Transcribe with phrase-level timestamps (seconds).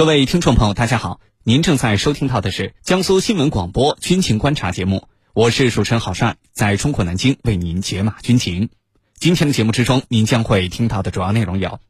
[0.00, 8.70] 各位听众朋友，大家好，您正在收听到的是江苏新闻广播军情观察节目，我是主持人郝帅，在中国南京为您解码军情。
[9.18, 11.80] 今天的节目之中，您将会听到的主要内容有：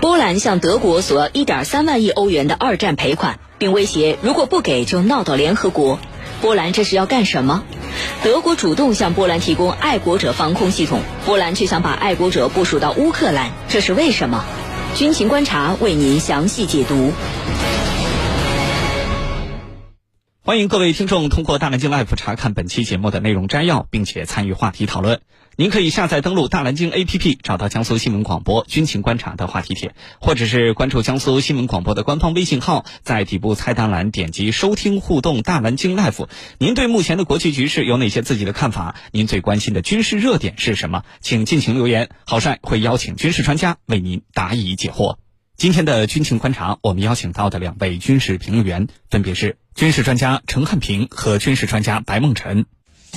[0.00, 5.98] 波兰向德国索要1.3万亿欧元的二战赔款，并威胁如果不给就闹到联合国。
[6.40, 7.64] 波兰这是要干什么？
[8.22, 14.44] 德国主动向波兰提供爱国者防空系统，波兰却想把爱国者部署到乌克兰，这是为什么？
[14.96, 17.12] 军情观察为您详细解读。
[20.40, 25.20] 欢迎各位听众通过大南京 Live 查看本期节目的内容摘要，并且参与话题讨论。
[25.56, 36.26] 您可以下载登录大南京 APP，找到江苏新闻广播军情观察的话题帖，或者是关注江苏新闻广播的官方微信号，在底部菜单栏点击收听互动大南京 Live。
[36.58, 38.96] 您对目前的国际局势有哪些自己的看法？
[39.12, 41.04] 您最关心的军事热点是什么？
[41.20, 45.18] 请尽情留言，郝帅会邀请军事专家为您答疑解惑。
[45.56, 52.66] 今天的军情观察，我们邀请到的两位军事评论员分别是军事专家陈汉平和军事专家白梦辰。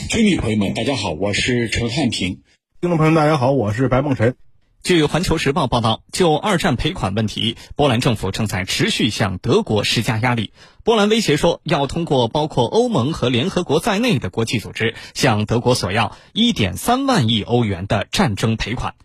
[0.07, 2.41] 军迷朋友们，大家好，我是陈汉平。
[2.79, 4.35] 听众朋友们，大家好，我是白梦辰。
[4.81, 10.53] 据《环球时报》报道，就二战赔款问题，波兰政府正在持续向德国施加压力。
[10.85, 18.95] 波兰威胁说，要通过包括欧盟和联合国在内的国际组织，向德国索要1.3万亿欧元的战争赔款。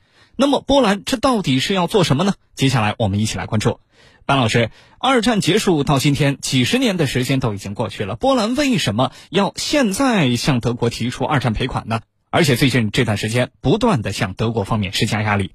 [0.42, 2.34] 那么波兰这到底是要做什么呢？
[2.56, 3.78] 接下来我们一起来关注。
[4.26, 12.00] 班老师，二战结束到今天几十年的时间都已经过去了，波兰为什么要现在向德国提出二战赔款呢？
[12.30, 15.52] 而且最近这段时间不断的向德国方面施加压力。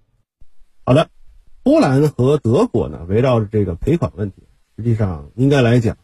[0.86, 1.10] 好的，
[1.64, 4.44] 波兰和德国呢，围绕着这个赔款问题，
[4.78, 5.98] 实际上应该来讲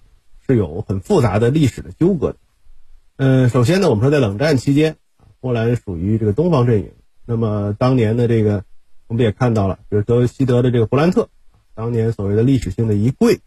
[0.46, 2.38] 是有很复杂的历史的纠葛的。
[3.16, 4.98] 嗯，首先呢，我们说在冷战期间，
[5.40, 6.92] 波兰属于这个东方阵营。
[7.26, 8.66] 那么当年的这个，
[9.14, 11.30] 我们也看到了，就是德西德的这个勃兰特，
[11.76, 13.42] 当年所谓的历史性的一跪，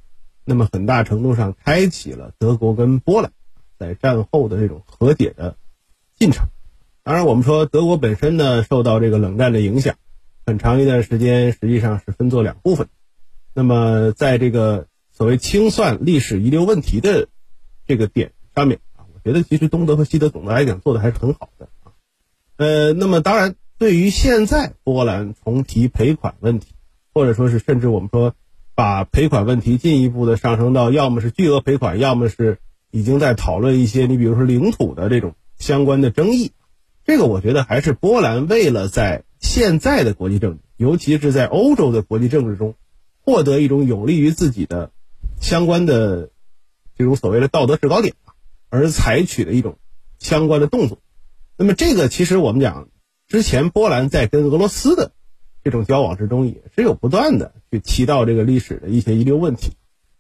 [0.45, 3.33] 那么很大程度上开启了德国跟波兰
[3.77, 5.57] 在战后的这种和解的
[6.17, 6.47] 进程。
[7.03, 9.97] 当然，我们说德国本身呢，受到这个冷战的影响，
[10.47, 12.89] 很长一段时间实际上是分作两部分。
[13.53, 17.27] 那么在这个所谓清算历史遗留问题的
[17.89, 21.91] 这个点上面啊，我觉得其实东德和西德总的来讲做的还是很好的啊。
[22.57, 23.57] 呃，那么当然。
[23.79, 26.69] 对于现在波兰重提赔款问题，
[27.13, 28.35] 或者说是甚至我们说
[28.75, 32.57] 把赔款问题进一步的上升到要么是巨额赔款，要么是
[32.91, 36.53] 已经在讨论一些你比如说领土的这种相关的争议，
[37.05, 42.77] 这个我觉得还是波兰为了在现在的国际政治，尤其是在欧洲的国际政治中
[43.21, 44.91] 获得一种有利于自己的
[45.39, 46.31] 相关的
[46.97, 48.15] 这种所谓的道德制高点
[48.71, 49.77] 而采取的一种
[50.19, 50.97] 相关的动作。
[51.59, 52.89] 那么这个其实我们讲。
[53.29, 55.13] 之前波兰在跟俄罗斯的
[55.65, 59.73] 这种交往之中，也是有不断的去提到这个历史的一些遗留问题。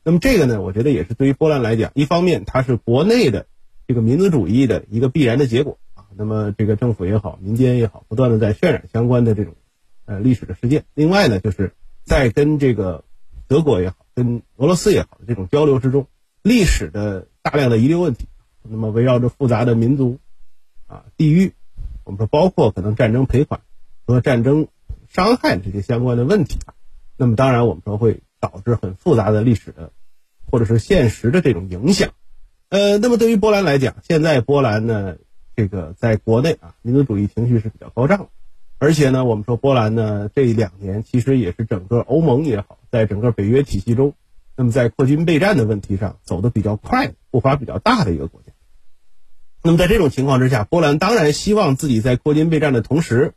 [0.03, 3.47] 那么这个呢，我觉得也是对于波兰来讲，一方面它是国内的
[3.87, 6.07] 这个民族主义的一个必然的结果啊。
[6.17, 9.55] 那么这个政府也好，民间也好，不断的在渲染相关的这种
[10.05, 10.85] 呃历史的事件。
[10.95, 11.75] 另外呢，就是
[12.05, 13.05] 在跟这个
[13.47, 16.09] 德国也好，跟俄罗斯也好这种交流之中，
[16.43, 18.27] 历史的大量的遗留问题，
[18.63, 20.19] 那么围绕着复杂的民族
[20.89, 21.53] 啊、地域。
[22.07, 23.63] 我们说，包括可能战争赔款
[24.07, 24.69] 和战争
[25.09, 26.57] 伤害这些相关的问题，
[27.17, 29.91] 那么当然我们说会导致很复杂的历史的
[30.49, 32.11] 或者是现实的这种影响。
[32.69, 35.17] 呃，那么对于波兰来讲，现在波兰呢，
[35.57, 38.29] 这个在国内啊，民族主义情绪是比较高涨，
[38.79, 44.15] 而且呢，我们说波兰呢这两年其实也是整个欧盟也好，在整个北约体系中，
[44.55, 48.53] 那么在扩军备战的问题上走得比较快、步伐比较大的一个国家。
[49.67, 53.35] 那么在这种情况之下，波兰当然希望自己在扩军备战的同时，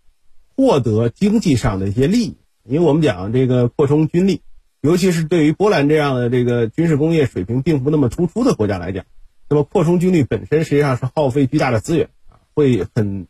[0.55, 2.37] 获得经济上的一些利益。
[2.63, 4.41] 因为我们讲这个扩充军力，
[4.79, 9.05] 尤其是对于波兰这样的这个军事工业水平并不那么突出的国家来讲，
[9.49, 12.09] 那么扩充军力本身实际上是耗费巨大的资源，
[12.53, 13.25] 会很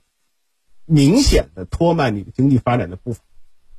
[0.85, 3.21] 明显的拖慢你的经济发展的步伐。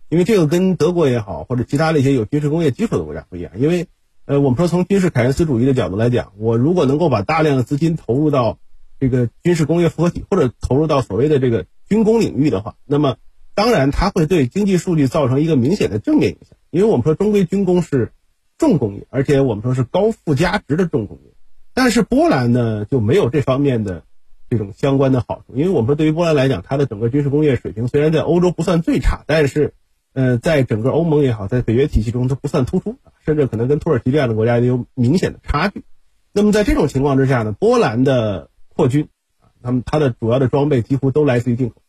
[0.08, 3.52] 因为这个跟德国也好，或者其他的一些有军事工业基础的国家不一样。
[3.58, 3.86] 因为
[4.24, 8.58] 呃，我们说从军事凯恩斯主义的角度来讲，我如果能够把大量的资金投入到
[9.00, 13.16] 这个军事工业复合体，或者投入到所谓的这个军工领域的话，那么
[13.54, 18.12] 当然它会对经济数据造成一个明显的正面影响，因为我们说中规军工是
[18.58, 21.32] 重工业，而且我们说是高附加值的重工业。
[21.72, 24.02] 但是波兰呢就没有这方面的
[24.50, 29.72] 这种相关的好处，因为我们说对于波兰来讲，它的整个军事工业水平虽然在欧洲不算最差，但是
[30.12, 35.84] 呃在整个欧盟也好，在北约体系中都不算突出，甚至可能跟土耳其这样的国家也有明显的差距。
[36.32, 38.50] 那么在这种情况之下呢，波兰的
[38.80, 39.10] 扩军
[39.40, 41.82] 啊，那么它的主要的装备几乎都来自于进口，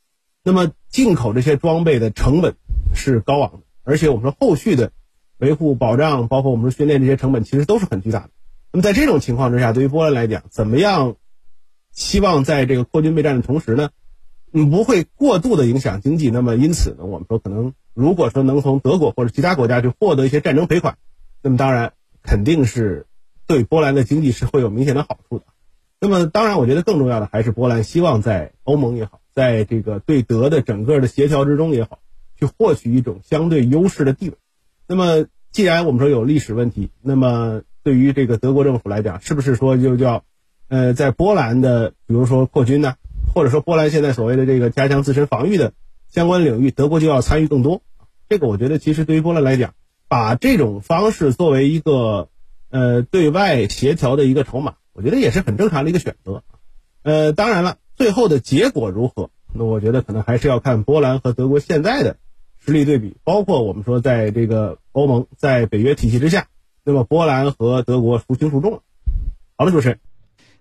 [0.44, 2.56] 那么进口这些装备的成本
[2.94, 4.92] 是高昂的，而且我们说后续的
[5.38, 8.30] 维护保障，包括我们说训练这些成本，其实都是很巨大的。
[8.74, 11.16] 那么在这种情况之下，对于波兰来讲，怎么样
[11.94, 13.92] 希望在这个扩军备战的同时呢，
[14.52, 16.30] 嗯，不会过度的影响经济？
[16.30, 20.98] 那么因此呢，我们说可能如果说能从德国或者其他国家去获得一些战争赔款，
[21.42, 23.08] 那么当然肯定是
[23.48, 25.46] 对波兰的经济是会有明显的好处的。
[26.04, 32.00] 那么当然，我觉得更重要的还是波兰希望在欧盟也好，在这个对德的整个的协调之中也好，
[32.40, 34.36] 去获取一种相对优势的地位。
[34.88, 40.24] 那么既然我们说有历史问题，那么对于这个德国政府来讲，是不是说就叫，
[40.70, 42.96] 呃，在波兰的比如说扩军呢，
[43.36, 45.74] 或者说波兰现在所谓的这个加强自身防御的
[46.10, 47.84] 相关领域，德国就要参与更多？
[48.28, 49.76] 这个我觉得其实对于波兰来讲，
[50.08, 52.30] 把这种方式作为一个
[52.72, 56.44] 呃对外协调的一个筹码，我觉得也是很正常的一个选择。
[57.04, 62.18] 呃，当然了，最后的结果如何，那我觉得可能还是要看波兰和德国现在的
[62.60, 66.48] 实力对比，包括我们说在这个欧盟在北约体系之下。
[66.84, 68.80] 那么波兰和德国孰轻孰重了？
[69.56, 70.00] 好了，主持人，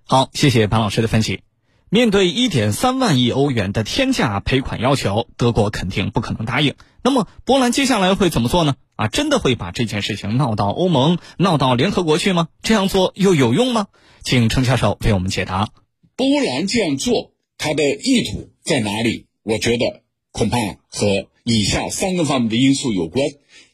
[0.05, 1.43] 好，谢谢潘老师的分析。
[1.89, 6.75] 面对一点三万亿欧元的天价赔款要求，德国肯定不可能答应。
[7.03, 8.77] 那么波兰接下来会怎么做呢？
[9.01, 12.49] 啊，真的会把这件事情闹到欧盟、闹到联合国去吗？
[12.63, 13.87] 这样做又有用吗？
[14.23, 15.71] 请程教授为我们解答。
[16.17, 19.25] 波兰这样做，它的意图在哪里？
[19.43, 20.03] 我觉得
[20.33, 23.27] 恐怕和以下三个方面的因素有关。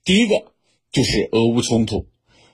[0.05, 0.53] 第一个
[0.93, 2.07] 就是俄乌冲突。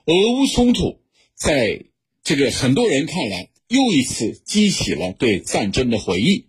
[0.07, 0.99] 俄乌冲突
[1.35, 1.85] 在
[2.25, 6.47] 这个很多人看来，又一次激起了对战争的回忆。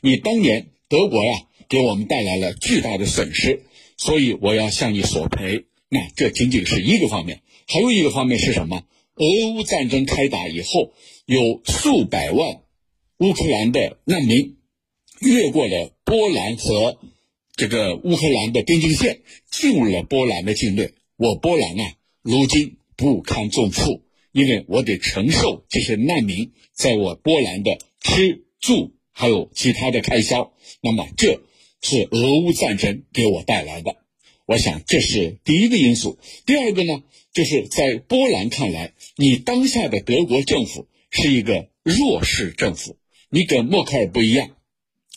[0.00, 1.32] 你当年德国呀，
[1.68, 3.64] 给我们带来了巨大的损失，
[3.96, 5.64] 所以我要向你索赔。
[5.88, 8.84] 那这仅仅是一个方面，还有一个方面是什么？
[9.16, 10.92] 俄乌战争开打以后，
[11.26, 12.62] 有数百万
[13.18, 14.56] 乌克兰的难民
[15.20, 16.98] 越过了波兰和
[17.56, 19.20] 这个乌克兰的边境线，
[19.50, 20.92] 进入了波兰的境内。
[21.16, 22.76] 我波兰啊，如今。
[22.96, 30.52] 不堪重负，因为我得承受这些难民在我波兰的吃住还有其他的开销。
[30.80, 31.40] 那么，这
[31.84, 33.96] 是俄乌战争给我带来的。
[34.46, 36.18] 我想这是第一个因素。
[36.46, 37.02] 第二个呢，
[37.32, 42.96] 就是在波兰看来，你当下的德国政府是一个弱势政府。
[43.28, 44.56] 你跟默克尔不一样，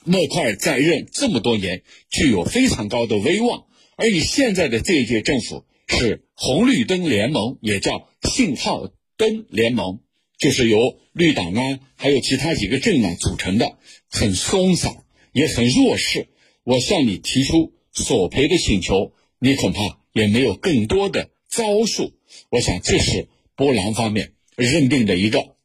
[0.03, 3.65] 默克尔在任这么多年，具有非常高的威望，
[3.95, 5.65] 而你现在的这一届政府。
[5.89, 10.01] 是红绿灯联盟，也叫信号灯联盟，
[10.37, 13.77] 就是由绿党啊，还有其他几个政党组成的，
[14.09, 14.97] 很松散，
[15.31, 16.27] 也很弱势。
[16.67, 22.11] 我向你提出索赔的请求，你恐怕也没有更多的招数。
[22.49, 25.55] 我想这是波兰方面认定的一个。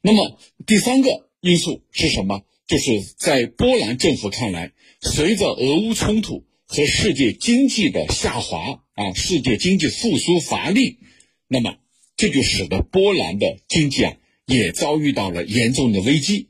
[0.00, 2.44] 那么第三个因素是什么？
[2.66, 4.72] 就是在波兰政府看来，
[5.02, 8.80] 随着俄乌冲突和世界经济的下滑。
[8.94, 10.98] 啊，世界经济复苏乏力，
[11.46, 11.76] 那么
[12.16, 14.16] 这就使得波兰的经济啊
[14.46, 16.48] 也遭遇到了严重的危机，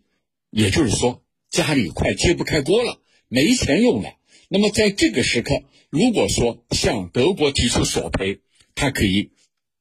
[0.51, 3.01] 也就是说家里快揭不开锅了，
[3.35, 4.15] 没钱用了。
[4.49, 8.39] 那么在这个时刻，如果说向德国提出索赔，
[8.77, 9.31] 它可以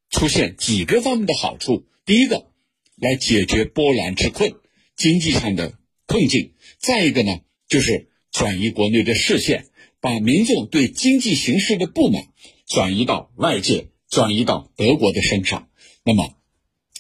[0.09, 2.47] 出现几个方面的好处：第一个，
[2.95, 4.53] 来解决波兰之困，
[4.95, 5.77] 经济上的
[6.07, 9.67] 困境；再一个呢，就是转移国内的视线，
[10.01, 12.29] 把民众对经济形势的不满。
[12.65, 15.69] 转移到外界，转移到德国的身上，
[16.03, 16.33] 那么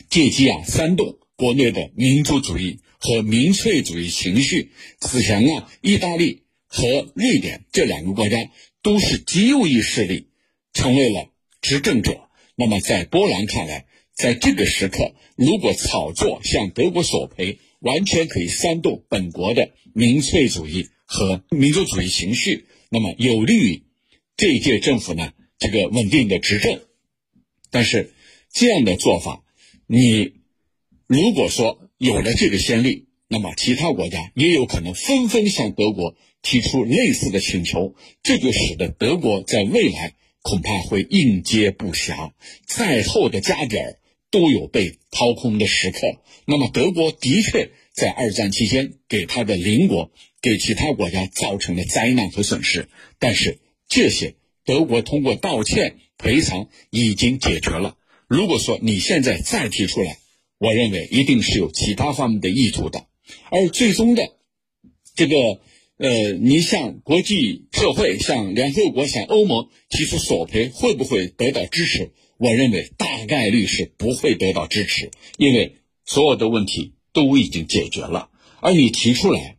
[0.07, 4.71] 借机啊煽动国内的民族主义和民粹主义情绪。
[4.99, 6.42] 此前啊，意大利
[6.75, 8.49] 和瑞典这两个国家
[8.81, 10.29] 都是极右翼势力，
[10.73, 11.29] 成为了
[11.61, 12.19] 执政者。
[12.55, 23.83] 那么在波兰看来，在这个时刻，如果炒作向德国索赔，完全可以煽动本国的民粹主义和民族主义情绪，那么有利于
[24.35, 25.31] 这一届政府呢？
[25.59, 26.81] 这个稳定的执政，
[27.69, 28.13] 但是
[28.51, 29.43] 这样的做法，
[29.85, 30.33] 你
[31.05, 42.33] 如果说有了这个先例，那么其他国家也有可能纷纷向德国提出类似的请求，这就使得德国在未来恐怕会应接不暇，
[42.67, 43.97] 再厚的家底儿
[44.29, 45.99] 都有被掏空的时刻。
[46.45, 53.57] 那么德国的确在二战期间给他的邻国、给其他国家造成了灾难和损失，但是
[53.87, 54.35] 这些。
[54.65, 57.97] 德国通过道歉赔偿已经解决了。
[58.29, 60.19] 如果说你现在再提出来，
[60.57, 63.05] 我认为一定是有其他方面的意图的。
[63.51, 64.23] 而最终的
[65.15, 65.35] 这个
[65.97, 72.11] 呃，你向国际社会、向联合国、向欧盟提出索赔，会不会得到支持？
[72.37, 78.29] 我认为大概率是不会得到支持，因为所有的问题都已经解决了。
[78.59, 79.57] 而你提出来，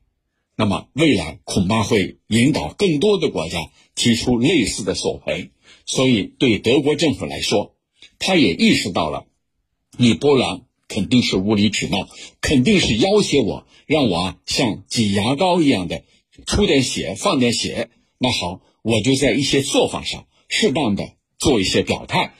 [0.56, 5.50] 那么未来恐怕会引导更多的国家提出类似的索赔。
[5.86, 7.76] 所以，对德国政府来说，
[8.18, 9.26] 他也意识到了，
[9.96, 12.08] 你波兰肯定是无理取闹，
[12.40, 16.02] 肯定是要挟我，让我啊像挤牙膏一样的
[16.46, 17.90] 出点血放点血。
[18.18, 22.34] 那好，我就在一些做法上适当的做一些表态，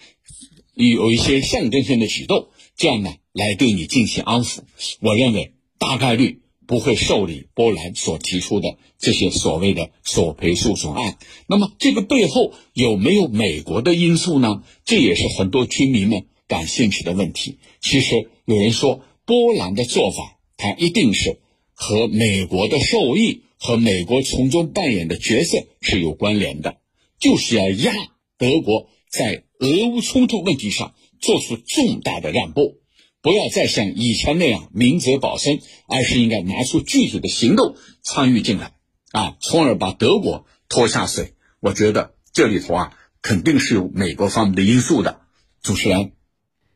[0.74, 4.60] 有一些象征性的举动，这样呢来对你进行安抚。
[5.00, 6.40] 我认为大概率。
[6.66, 11.18] 不会受理波兰所提出的这些所谓的索赔诉讼案。
[11.46, 14.62] 那么，这个背后有没有美国的因素呢？
[14.86, 17.58] 这也是很多居民们感兴趣的问题。
[17.82, 21.38] 其实有人说，波兰的做法，它一定是
[21.74, 26.76] 和美国的受益和美国从中扮演的角色是有关联的，
[27.18, 27.94] 就是要压
[28.37, 32.83] 德国在俄乌冲突问题上做出重大的让步。
[33.23, 38.73] 不要再像以前那样明哲保身，而是应该拿出具体的行动参与进来，
[39.12, 41.33] 啊，从而把德国拖下水。
[41.59, 45.23] 我觉得这里头啊，肯定是有美国方面的因素的。
[45.62, 46.12] 主持人，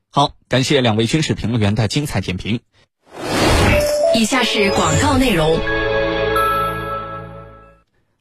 [0.08, 2.60] 好，感谢两位军事评论员的精彩点评。
[4.14, 5.77] 以下是广告内容。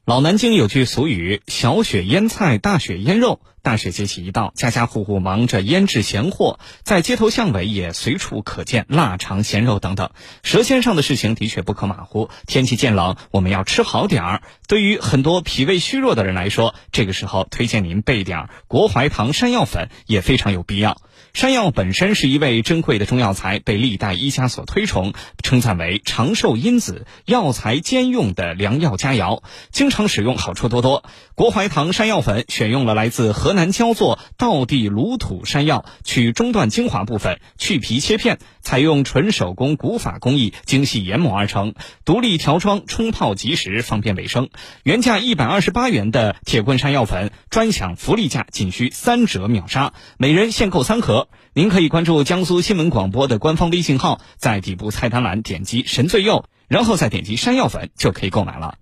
[0.08, 10.08] 老南京有句俗语：“小雪腌菜，大雪腌肉。”大雪节气一到，家家户户忙着腌制咸货，在街头巷尾也随处可见腊肠、咸肉等等。
[10.42, 12.30] 舌尖上的事情的确不可马虎。
[12.46, 14.42] 天气渐冷，我们要吃好点儿。
[14.66, 20.96] 对于很多脾胃虚弱的人来说，这个时候推荐您备点国槐堂山药粉也非常有必要。
[21.32, 31.04] 山药本身是一味珍贵的中药材，被历代医家所推崇，称赞为长寿因子、药材兼用的良药佳肴，经常使用，好处多多。
[31.34, 44.48] 国槐堂山药粉选用了来自河南焦作道地鲁土山药，取中段精华部分，去皮切片，采用纯手工古法工艺，精细研磨而成，独立调装，冲泡即食，方便卫生。
[44.82, 51.28] 原价一百二十八元的铁棍山药粉，专享福利价，仅需三折秒杀，每人限购三盒盒。
[51.54, 58.76] 您可以关注江苏新闻广播的官方微信号，在底部菜单栏点击“神最右”，然后再点击山药粉就可以购买了。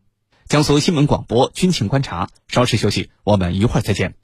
[0.49, 4.17] 江苏新闻广播军情观察，稍事休息，我们一会儿再见。